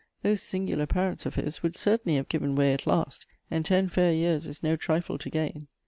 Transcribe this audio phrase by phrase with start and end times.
[0.23, 4.11] Those singular parents of his would certainly have given way at last; and ten fair
[4.11, 5.67] years is no trifle to gain."